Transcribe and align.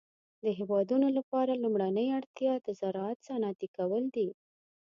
د 0.43 0.45
هيوادونو 0.57 1.07
لپاره 1.17 1.61
لومړنۍ 1.63 2.07
اړتيا 2.17 2.53
د 2.59 2.67
زراعت 2.79 3.19
صنعتي 3.27 3.67
کول 3.77 4.03
دي. 4.15 4.27